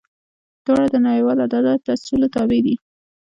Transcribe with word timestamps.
دواړه 0.65 0.87
د 0.91 0.95
نړیوال 1.05 1.37
عدالت 1.47 1.81
اصولو 1.93 2.27
تابع 2.35 2.59
دي. 2.65 2.75